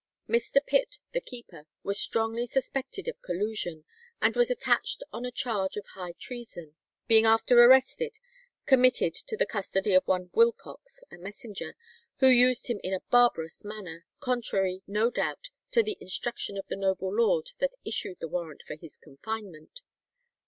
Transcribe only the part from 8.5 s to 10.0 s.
committed to the custody